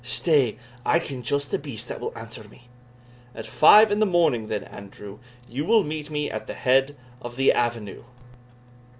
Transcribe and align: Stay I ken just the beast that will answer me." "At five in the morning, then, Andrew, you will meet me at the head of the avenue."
Stay 0.03 0.57
I 0.83 0.97
ken 0.97 1.21
just 1.21 1.51
the 1.51 1.59
beast 1.59 1.87
that 1.87 1.99
will 1.99 2.11
answer 2.17 2.45
me." 2.47 2.69
"At 3.35 3.45
five 3.45 3.91
in 3.91 3.99
the 3.99 4.05
morning, 4.07 4.47
then, 4.47 4.63
Andrew, 4.63 5.19
you 5.47 5.63
will 5.63 5.83
meet 5.83 6.09
me 6.09 6.27
at 6.27 6.47
the 6.47 6.55
head 6.55 6.97
of 7.21 7.35
the 7.35 7.51
avenue." 7.53 8.03